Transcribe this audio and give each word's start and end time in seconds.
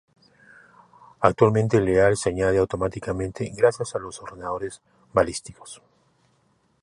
Actualmente 1.19 1.77
el 1.77 1.85
lead 1.85 2.15
se 2.15 2.29
añade 2.29 2.57
automáticamente 2.57 3.51
gracias 3.55 3.93
a 3.93 3.99
los 3.99 4.19
ordenadores 4.19 4.81
balísticos. 5.13 5.79